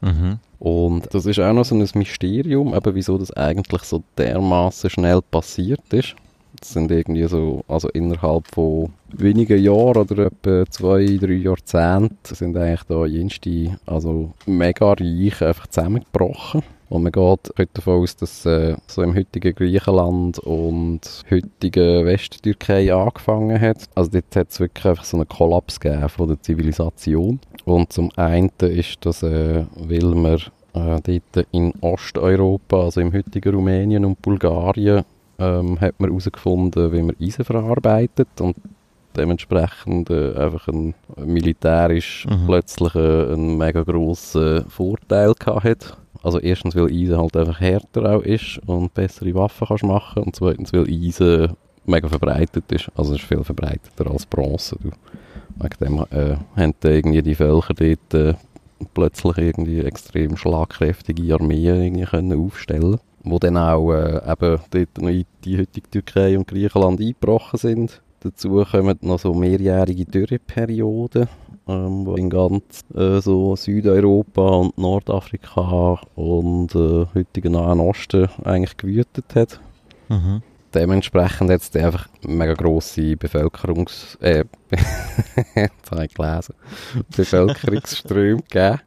[0.00, 0.40] Mhm.
[0.64, 5.20] Und das ist auch noch so ein Mysterium, eben wieso das eigentlich so dermaßen schnell
[5.20, 6.16] passiert ist.
[6.58, 12.56] Das sind irgendwie so, also innerhalb von wenigen Jahren oder etwa zwei, drei Jahrzehnten sind
[12.56, 16.62] eigentlich da jenste, also mega reich einfach zusammengebrochen.
[16.88, 22.94] Und man geht heute davon aus, dass äh, so im heutigen Griechenland und heutigen Westtürkei
[22.94, 23.88] angefangen hat.
[23.94, 27.40] Also dort hat es wirklich einfach so einen Kollaps gegeben von der Zivilisation.
[27.64, 30.34] Und zum einen ist das, äh, weil man
[30.74, 35.04] äh, dort in Osteuropa, also im heutigen Rumänien und Bulgarien,
[35.38, 38.56] ähm, hat man herausgefunden, wie man Eisen verarbeitet und
[39.16, 42.46] dementsprechend äh, einfach ein militärisch Mhm.
[42.46, 45.96] plötzlich äh, einen mega grossen Vorteil gehabt hat.
[46.22, 50.36] Also erstens, weil Eisen halt einfach härter auch ist und bessere Waffen kannst machen und
[50.36, 51.52] zweitens, weil Eisen
[51.84, 52.90] mega verbreitet ist.
[52.96, 54.76] Also es ist viel verbreiteter als Bronze.
[54.82, 54.90] Du.
[55.56, 58.34] Wegen dem äh, haben dann irgendwie die Völker dort äh,
[58.92, 65.08] plötzlich irgendwie extrem schlagkräftige Armeen irgendwie können aufstellen wo dann auch äh, eben dort noch
[65.08, 68.02] in die heutige Türkei und Griechenland eingebrochen sind.
[68.20, 71.28] Dazu kommen noch so mehrjährige Dürreperioden,
[71.66, 78.76] ähm, wo in ganz äh, so Südeuropa und Nordafrika und äh, heutigen Nahen Osten eigentlich
[78.76, 79.60] gewütet hat.
[80.08, 80.42] Mhm.
[80.74, 84.16] Dementsprechend hat es einfach mega grosse Bevölkerungs...
[84.20, 84.44] Äh,
[85.54, 86.54] jetzt habe ich gelesen.
[87.16, 88.80] Bevölkerungsströme gegeben.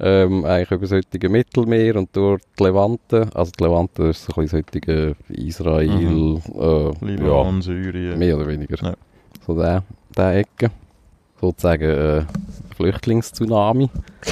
[0.00, 3.28] Ähm, eigentlich über das heutige Mittelmeer und durch die Levante.
[3.34, 6.42] Also die Levante ist so ein bisschen das heutige Israel, Mhm.
[6.54, 8.16] äh, ja, Libanon, Syrien.
[8.18, 8.76] mehr oder weniger.
[8.80, 8.94] Ja.
[9.44, 9.82] So der,
[10.16, 10.70] der Ecke.
[11.40, 12.22] Sozusagen äh,
[12.76, 13.90] Flüchtlingstsunami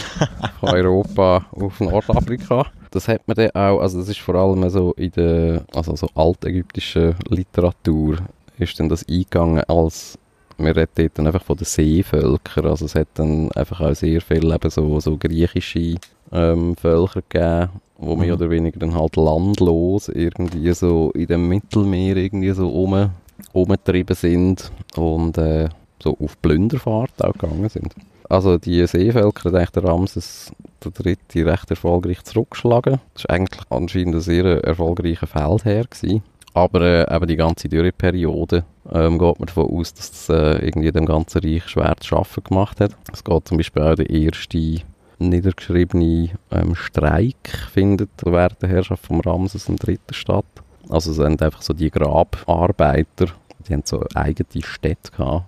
[0.60, 2.66] von Europa auf Nordafrika.
[2.96, 6.08] Das hat man dann auch, also das ist vor allem so in der also so
[6.14, 8.16] altägyptischen Literatur
[8.58, 10.18] ist dann das eingegangen als
[10.58, 14.22] wir reden dort dann einfach von den Seevölkern, also es hat dann einfach auch sehr
[14.22, 15.96] viele eben so, so griechische
[16.32, 18.32] ähm, Völker gegeben, wo mehr Mhm.
[18.32, 23.10] oder weniger dann halt landlos irgendwie so in dem Mittelmeer irgendwie so um,
[23.52, 25.68] umgetrieben sind und äh,
[26.02, 27.94] so auf Plünderfahrt auch gegangen sind.
[28.28, 30.52] Also die Seevölker hat eigentlich der Ramses
[30.84, 33.00] der Dritte recht erfolgreich zurückgeschlagen.
[33.14, 36.22] Das war eigentlich anscheinend ein sehr erfolgreicher Feldherr gewesen.
[36.54, 40.90] Aber äh, eben die ganze Dürreperiode ähm, geht man davon aus, dass das äh, irgendwie
[40.90, 42.96] dem ganzen Reich schwer zu schaffen gemacht hat.
[43.12, 44.80] Es geht zum Beispiel auch der erste
[45.18, 49.98] niedergeschriebene ähm, Streik findet während der Herrschaft von Ramses III.
[50.12, 50.46] statt.
[50.88, 53.26] Also es sind einfach so die Grabarbeiter,
[53.68, 55.44] die haben so eigene Städte gehabt.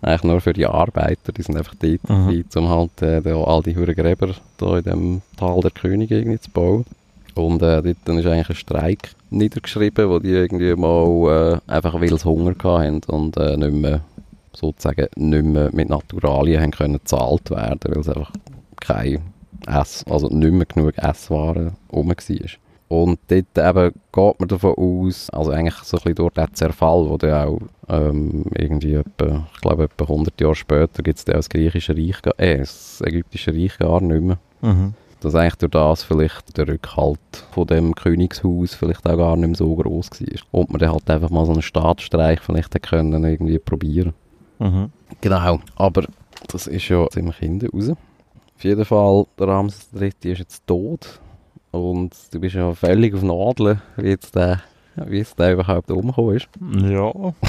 [0.00, 2.44] Eigentlich nur für die Arbeiter, die sind einfach dort, Mhm.
[2.54, 6.38] um halt äh, da all die Huren Gräber da in dem Tal der Könige irgendwie
[6.40, 6.84] zu bauen.
[7.34, 11.94] Und äh, dort dann ist eigentlich ein Streik niedergeschrieben, wo die irgendwie mal äh, einfach
[12.00, 14.00] weil sie Hunger hatten und äh, nicht mehr,
[14.52, 18.32] sozusagen nicht mehr mit Naturalien haben können gezahlt werden, weil es einfach
[18.80, 19.20] kein
[19.66, 22.16] Ess, also nicht mehr genug Esswaren rum war.
[22.88, 27.08] Und dort eben geht man davon aus, also eigentlich so ein bisschen durch den Zerfall,
[27.08, 31.34] wo dann auch ähm, irgendwie etwa, ich glaube etwa 100 Jahre später gibt es dann
[31.34, 34.38] auch das griechische Reich, äh, das ägyptische Reich gar nicht mehr.
[34.62, 34.94] Mhm.
[35.20, 37.18] Dass eigentlich durch das vielleicht der Rückhalt
[37.50, 40.60] von dem Königshaus vielleicht auch gar nicht mehr so groß war.
[40.60, 44.14] Und man dann halt einfach mal so einen Staatsstreich vielleicht hätte können irgendwie probieren.
[44.60, 44.90] Mhm.
[45.20, 46.06] Genau, aber
[46.46, 47.90] das ist ja ziemlich hinten raus.
[47.90, 50.32] Auf jeden Fall, der Ramses III.
[50.32, 51.20] ist jetzt tot.
[51.70, 54.62] Und du bist ja völlig auf Nadeln, wie jetzt der,
[54.96, 56.48] wie jetzt der überhaupt umgekommen ist.
[56.90, 57.12] Ja.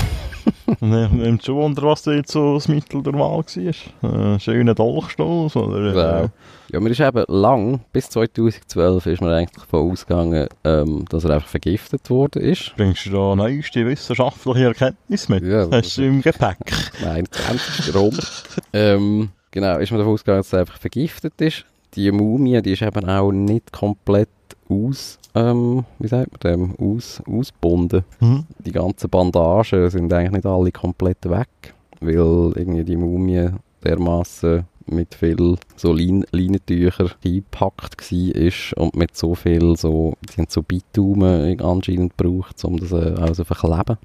[0.82, 4.36] Ne- Nimmt schon Wunder, was da jetzt so das Mittel der Wahl war.
[4.36, 5.92] Äh, schöner Dolchstoß oder...
[5.92, 6.30] Genau.
[6.72, 11.32] Ja, man ist eben lang, bis 2012 ist man eigentlich davon ausgegangen, ähm, dass er
[11.32, 12.74] einfach vergiftet worden ist.
[12.78, 15.44] Bringst du da neueste wissenschaftliche Erkenntnis mit?
[15.44, 16.58] Ja, das Hast du im Gepäck?
[17.02, 17.96] Nein, 20.
[17.96, 18.16] rum.
[18.74, 21.66] ähm, genau, ist man davon ausgegangen, dass er einfach vergiftet ist.
[21.96, 24.30] Die Mumie, die ist eben auch nicht komplett
[24.70, 28.04] aus, ähm, wie sagt man dem, aus, ausgebunden.
[28.20, 28.46] Mhm.
[28.60, 33.50] Die ganzen Bandagen sind eigentlich nicht alle komplett weg, weil irgendwie die Mumie
[33.84, 40.48] dermaßen mit viel so Lein Leinentücher eingepackt war und mit so viel so, die haben
[40.50, 43.98] so Bitumen anscheinend gebraucht, um das äh, auch so zu verkleben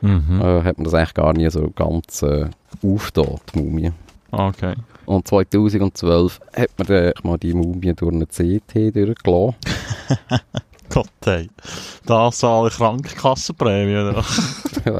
[0.00, 0.40] Mhm.
[0.42, 2.48] äh, hat man das eigentlich gar nie so ganz äh,
[2.84, 3.92] aufgetan, die Mumie.
[4.30, 4.74] Okay.
[5.06, 9.54] Und 2012 hat man dann mal die Mumie durch eine CT durchgelassen.
[10.90, 11.48] Gott, ey.
[12.06, 12.78] Das zahle ich?
[14.84, 14.98] Ja,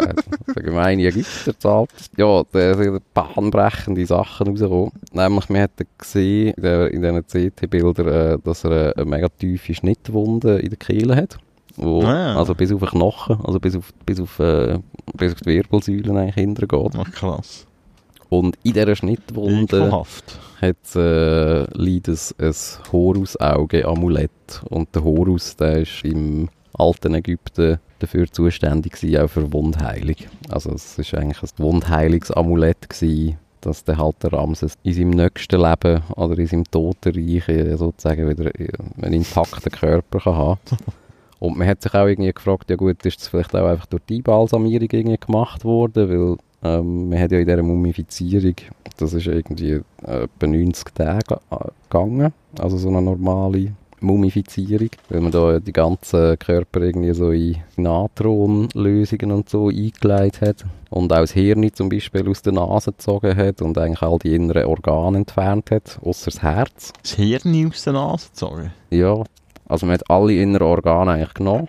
[0.57, 1.91] der gemeine Ägypter zahlt.
[2.17, 4.93] Ja, da sind bahnbrechende Sachen rausgekommen.
[5.13, 10.59] Nämlich, man hat dann gesehen in, diesen CT-Bildern, äh, dass er eine, mega tiefe Schnittwunde
[10.59, 11.37] in der Kehle hat.
[11.77, 12.35] Wo, Ah.
[12.37, 14.79] Also bis auf den Knochen, also bis auf, bis auf, äh,
[15.19, 16.93] bis auf die Wirbelsäule eigentlich hintergeht.
[16.97, 17.67] Ach, krass.
[18.29, 20.39] Und in dieser Schnittwunde Ekelhaft.
[20.61, 22.55] hat äh, liegt ein,
[22.93, 24.63] Horusauge-Amulett.
[24.71, 30.17] Und der Horus, der ist im alten Ägypten dafür zuständig gewesen, auch für Wundheilung.
[30.49, 35.61] Also es ist eigentlich ein Wundheilungsamulett gewesen, dass der halt der Ramses in seinem nächsten
[35.61, 38.69] Leben oder in seinem Totenreich äh, sozusagen wieder äh,
[39.01, 40.59] einen intakten Körper kann haben
[41.39, 44.03] Und man hat sich auch irgendwie gefragt, ja gut, ist das vielleicht auch einfach durch
[44.09, 48.55] die Einbalsamierung irgendwie gemacht worden, weil ähm, man hat ja in dieser Mumifizierung,
[48.97, 55.33] das ist irgendwie etwa 90 Tage äh, gegangen, also so eine normale Mumifizierung, weil man
[55.33, 61.33] da die ganzen Körper irgendwie so in Natronlösungen und so eingelegt hat und auch das
[61.33, 65.71] Hirn zum Beispiel aus der Nase gezogen hat und eigentlich all die inneren Organe entfernt
[65.71, 66.93] hat, außer das Herz.
[67.03, 68.73] Das Hirn aus der Nase gezogen.
[68.91, 69.23] Ja,
[69.67, 71.69] also man hat alle inneren Organe eigentlich genommen.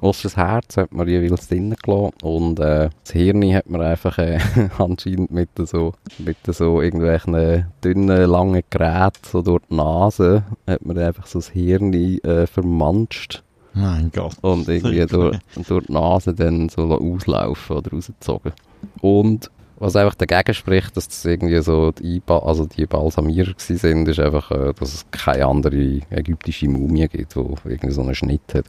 [0.00, 2.12] Ausser das Herz hat man jeweils drinnen gelassen.
[2.22, 4.38] Und äh, das Hirn hat man einfach äh,
[4.78, 10.98] anscheinend mit so, mit so irgendwelchen dünnen, langen Geräten so durch die Nase hat man
[10.98, 13.42] einfach so das Hirn äh, vermanscht
[13.74, 14.36] Mein Gott.
[14.42, 18.52] und irgendwie durch, durch die Nase dann so auslaufen oder rausgezogen.
[19.00, 24.08] Und was einfach dagegen spricht, dass das irgendwie so die, Einba also die Balsamierer sind,
[24.08, 28.54] ist einfach, äh, dass es keine andere ägyptische Mumie gibt, die irgendwie so einen Schnitt
[28.54, 28.64] hat.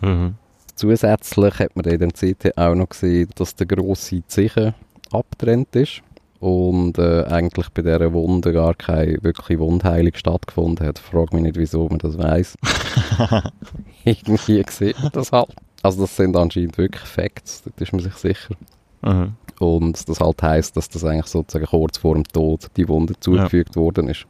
[0.00, 0.34] Mhm.
[0.78, 4.76] Zusätzlich hat man in dem CT auch noch gesehen, dass der grosse Zeichen
[5.10, 6.02] abgetrennt ist
[6.38, 11.00] und äh, eigentlich bei dieser Wunde gar keine wirkliche Wundheilung stattgefunden hat.
[11.00, 12.54] Frag mich nicht, wieso man das weiß.
[14.04, 15.52] Irgendwie sieht man das halt.
[15.82, 18.54] Also das sind anscheinend wirklich Facts, da ist man sich sicher.
[19.02, 19.32] Mhm.
[19.58, 23.74] Und das halt heisst, dass das eigentlich sozusagen kurz vor dem Tod die Wunde zugefügt
[23.74, 24.28] worden ist.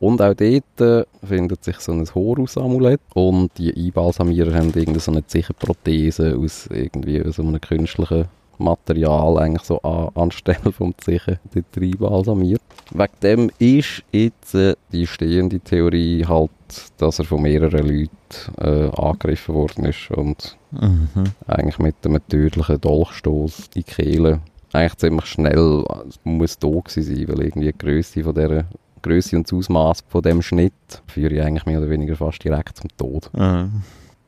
[0.00, 5.10] Und auch dort äh, findet sich so ein Horus-Amulett und die Einbalsamierer haben irgendeine so
[5.12, 8.26] eine Zichenprothese aus irgendwie so einem künstlichen
[8.58, 12.60] Material eigentlich so an, anstelle vom Zichen dort einbalsamiert.
[12.92, 16.50] Wegen dem ist jetzt äh, die stehende Theorie halt,
[16.98, 18.10] dass er von mehreren Leuten
[18.58, 21.24] äh, angegriffen worden ist und Mhm.
[21.46, 24.40] eigentlich mit einem tödlichen Dolchstoß in die Kehle
[24.74, 28.66] eigentlich ziemlich schnell es muss da gewesen sein, weil irgendwie die Größe von der
[29.08, 30.72] Größe und das Ausmaß von dem Schnitt
[31.06, 33.30] führe ich eigentlich mehr oder weniger fast direkt zum Tod.
[33.34, 33.64] Äh,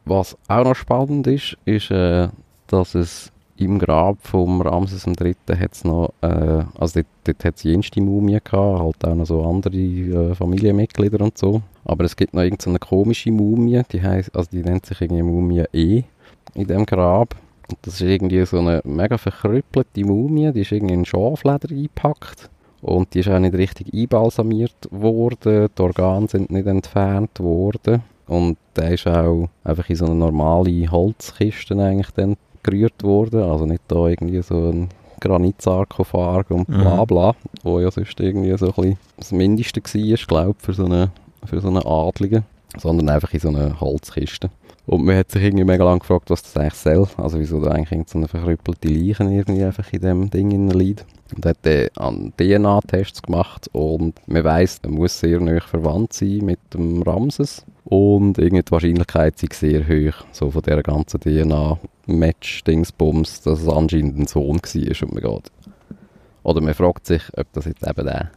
[0.05, 2.29] Was auch noch spannend ist, ist, äh,
[2.67, 5.35] dass es im Grab vom Ramses III.
[5.59, 9.45] hat's noch, äh, also dort, dort hat es jenste Mumie gehabt, halt auch noch so
[9.45, 11.61] andere äh, Familienmitglieder und so.
[11.85, 15.65] Aber es gibt noch irgendeine komische Mumie, die heißt, also die nennt sich irgendwie Mumie
[15.75, 16.05] E
[16.55, 17.37] in dem Grab.
[17.69, 22.49] Und das ist irgendwie so eine mega verkrüppelte Mumie, die ist irgendwie in Schafleder eingepackt.
[22.83, 28.03] Und die ist auch nicht richtig einbalsamiert worden, die Organe sind nicht entfernt worden.
[28.27, 33.43] Und der ist auch einfach in so eine normale Holzkiste eigentlich dann gerührt worden.
[33.43, 34.89] Also nicht da irgendwie so ein
[35.21, 37.07] Granitsarkophag und bla Mhm.
[37.07, 40.85] bla, wo ja sonst irgendwie so ein bisschen das Mindeste war, glaube ich, für so
[40.85, 41.11] eine,
[41.45, 42.45] für so eine Adlige.
[42.79, 44.49] Sondern einfach in so eine Holzkiste.
[44.87, 47.09] Und man hat sich irgendwie mega lange gefragt, was das eigentlich soll.
[47.17, 51.05] Also wieso da eigentlich so eine verkrüppelte Leiche irgendwie einfach in dem Ding liegt.
[51.35, 56.41] Und hat dann an DNA-Tests gemacht und man weiss, er muss sehr nah verwandt sein
[56.43, 57.65] mit dem Ramses.
[57.85, 64.19] Und irgendwie die Wahrscheinlichkeit sei sehr hoch, so von dieser ganzen DNA-Match-Dingsbums, dass es anscheinend
[64.19, 65.53] ein Sohn war und man geht.
[66.43, 68.31] Oder man fragt sich, ob das jetzt eben der,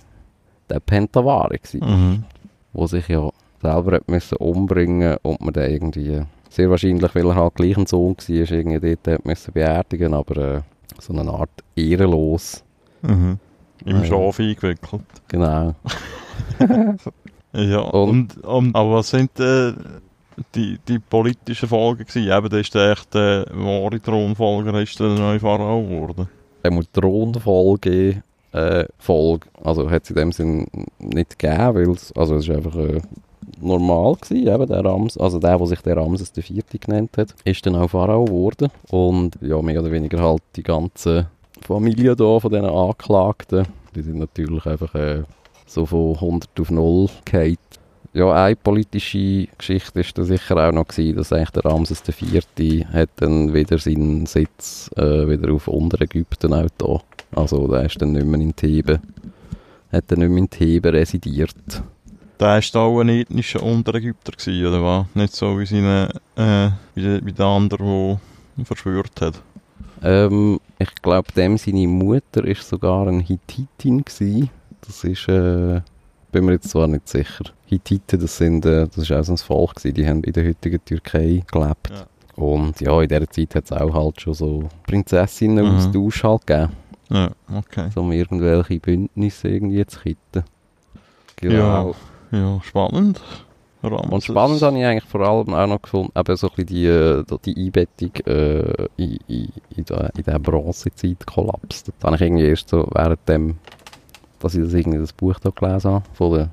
[0.69, 2.25] der Pentavare war mhm.
[2.73, 3.29] wo sich ja
[3.61, 8.15] selber müssen umbringen und man dann irgendwie, sehr wahrscheinlich, weil er halt gleich ein Sohn
[8.15, 10.61] war, irgendwie dort hat müssen beerdigen, aber äh,
[10.99, 12.63] so eine Art ehrenlos.
[13.03, 13.37] Mhm.
[13.85, 14.05] Im Ja.
[14.05, 15.01] Schaf eingewickelt.
[15.27, 15.75] Genau.
[17.55, 19.73] Ja, Und- und, und, aber was sind äh,
[20.55, 22.31] die, die politischen Folgen gewesen?
[22.31, 26.27] Eben, da ist der echte wahre Thronfolger ist der neue Pharao geworden.
[26.63, 30.65] Er muss Thronfolge äh, Folge, also hat es in dem Sinn
[30.97, 33.01] nicht gegeben, weil es, also es ist einfach äh,
[33.61, 37.63] normal gewesen, eben der Rams, also der, der sich der Ramses Vierte genannt hat, ist
[37.67, 41.27] dann auch Pharao geworden und ja, mehr oder weniger halt die ganze
[41.67, 45.23] Familie da von diesen Anklagten, die sind natürlich einfach äh,
[45.65, 47.57] so von 100 auf 0 gefallen.
[48.15, 52.85] Ja, eine politische Geschichte ist da sicher auch noch gewesen, dass eigentlich der Ramses IV.
[52.93, 57.01] hat dann wieder seinen Sitz äh, wieder auf Unterägypten auch da.
[57.35, 58.99] Also der ist dann nicht mehr in Theben.
[59.91, 61.55] Hat dann nicht mehr in Theben residiert.
[62.39, 65.05] Der war auch ein ethnischer Unterägypter gewesen, oder was?
[65.15, 68.19] Nicht so wie seine, äh, wie, wie der andere,
[68.57, 69.41] der verschwört hat.
[70.03, 74.49] Ähm, ich glaube, dem seine Mutter ist sogar eine Hittitin gsi.
[74.81, 75.81] Das ist, äh,
[76.31, 77.45] bin mir jetzt zwar nicht sicher.
[77.65, 80.45] Hittiten, das sind, äh, das ist auch so ein Volk gsi, die haben in der
[80.47, 81.89] heutigen Türkei gelebt.
[81.89, 82.05] Ja.
[82.35, 85.75] Und ja, in dieser Zeit hat es auch halt schon so Prinzessinnen Mhm.
[85.77, 86.71] Austausch halt gegeben,
[87.09, 87.89] Ja, okay.
[87.93, 90.43] so um irgendwelche Bündnisse irgendwie zu kitten.
[91.37, 91.95] Genau.
[92.31, 93.21] Ja, spannend.
[93.83, 94.25] Und Ramses.
[94.25, 97.23] spannend habe ich eigentlich vor allem auch noch gefunden, eben so ein bisschen die, äh,
[97.45, 101.83] die Einbettung äh, in, in, in, der Bronzezeit-Kollaps.
[101.83, 103.57] Das habe ich irgendwie erst so während dem,
[104.39, 106.49] dass ich das irgendwie das Buch da gelesen habe, von der,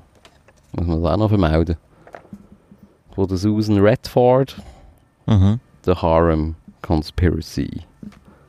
[0.73, 1.77] muss man das auch noch vermelden,
[3.15, 4.61] von der Susan Redford,
[5.25, 5.59] Mhm.
[5.85, 7.81] The Harem Conspiracy.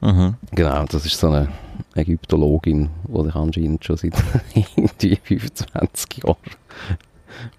[0.00, 0.34] Mhm.
[0.52, 1.48] Genau, das ist so eine
[1.94, 4.14] Ägyptologin, die sich anscheinend schon seit
[4.54, 6.36] irgendwie 25 Jahren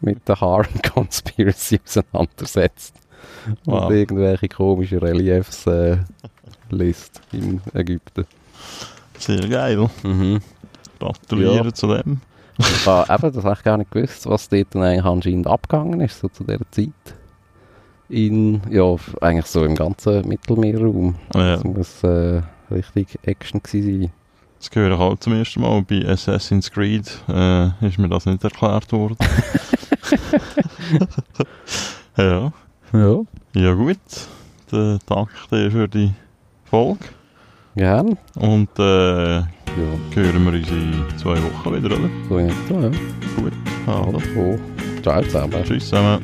[0.01, 2.95] mit der Harem Conspiracy auseinandersetzt.
[3.65, 3.86] Wow.
[3.89, 5.97] Und irgendwelche komischen Reliefs äh,
[6.69, 8.25] liest in Ägypten.
[9.17, 9.89] Sehr geil.
[10.03, 10.39] Mhm.
[10.99, 11.73] Gratuliere Ja.
[11.73, 12.21] zu dem.
[12.59, 16.01] Ich habe eben, das habe ich gar nicht gewusst, was dort dann eigentlich anscheinend abgegangen
[16.01, 16.89] ist, so zu dieser Zeit.
[18.09, 21.15] In, ja, eigentlich so im ganzen Mittelmeerraum.
[21.33, 24.12] Ja, Das muss äh, richtig Action gewesen sein.
[24.69, 25.82] Das höre ich auch zum ersten Mal.
[25.84, 29.17] Bei Assassin's Creed äh, ist mir das nicht erklärt worden.
[32.17, 32.52] ja.
[32.93, 33.21] Ja.
[33.56, 33.97] ja, gut.
[34.69, 36.13] Dann danke für die
[36.65, 37.06] Folge.
[37.76, 38.17] Gern.
[38.36, 39.45] Und äh, Ja,
[40.13, 42.10] hören wir uns in zwei Wochen wieder, oder?
[42.30, 42.89] so ja.
[43.36, 43.54] Gut.
[43.88, 44.60] Also, Also,
[45.02, 45.63] ciao zusammen.
[45.63, 46.21] tschüss zusammen.